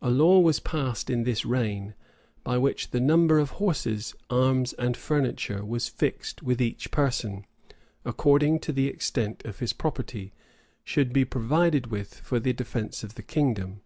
A 0.00 0.08
law 0.08 0.40
was 0.40 0.60
passed 0.60 1.10
in 1.10 1.24
this 1.24 1.44
reign,[] 1.44 1.92
by 2.42 2.56
which 2.56 2.90
the 2.90 3.00
number 3.02 3.38
of 3.38 3.50
horses, 3.60 4.14
arms 4.30 4.72
and 4.72 4.96
furniture, 4.96 5.62
was 5.62 5.90
fixed 5.90 6.42
which 6.42 6.58
each 6.62 6.90
person, 6.90 7.44
according 8.02 8.60
to 8.60 8.72
the 8.72 8.88
extent 8.88 9.44
of 9.44 9.58
his 9.58 9.74
property, 9.74 10.32
should 10.84 11.12
be 11.12 11.26
provided 11.26 11.88
with 11.88 12.14
for 12.14 12.40
the 12.40 12.54
defence 12.54 13.04
of 13.04 13.14
the 13.14 13.22
kingdom. 13.22 13.82